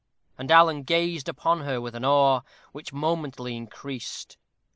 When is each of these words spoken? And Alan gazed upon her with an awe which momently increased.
And 0.35 0.49
Alan 0.49 0.81
gazed 0.81 1.29
upon 1.29 1.59
her 1.59 1.79
with 1.79 1.93
an 1.93 2.03
awe 2.03 2.41
which 2.71 2.91
momently 2.91 3.55
increased. 3.55 4.35